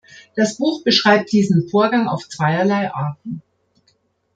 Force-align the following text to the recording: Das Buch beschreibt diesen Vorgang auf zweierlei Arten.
Das 0.35 0.57
Buch 0.57 0.83
beschreibt 0.83 1.31
diesen 1.31 1.69
Vorgang 1.69 2.07
auf 2.07 2.27
zweierlei 2.27 2.91
Arten. 2.91 3.43